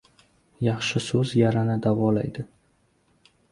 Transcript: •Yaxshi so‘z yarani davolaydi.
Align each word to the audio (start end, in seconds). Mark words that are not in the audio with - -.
•Yaxshi 0.67 1.01
so‘z 1.09 1.35
yarani 1.41 1.77
davolaydi. 1.89 2.49